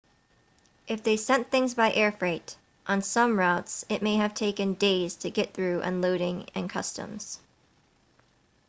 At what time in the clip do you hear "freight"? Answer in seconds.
2.11-2.57